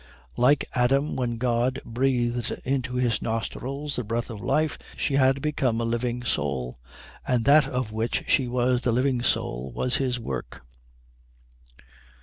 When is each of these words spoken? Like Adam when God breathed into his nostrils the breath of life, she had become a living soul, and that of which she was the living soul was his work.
Like 0.35 0.65
Adam 0.73 1.15
when 1.15 1.37
God 1.37 1.79
breathed 1.85 2.49
into 2.65 2.95
his 2.95 3.21
nostrils 3.21 3.97
the 3.97 4.03
breath 4.03 4.31
of 4.31 4.41
life, 4.41 4.79
she 4.97 5.13
had 5.13 5.43
become 5.43 5.79
a 5.79 5.83
living 5.85 6.23
soul, 6.23 6.79
and 7.27 7.45
that 7.45 7.67
of 7.67 7.91
which 7.91 8.23
she 8.27 8.47
was 8.47 8.81
the 8.81 8.91
living 8.91 9.21
soul 9.21 9.71
was 9.71 9.97
his 9.97 10.19
work. 10.19 10.63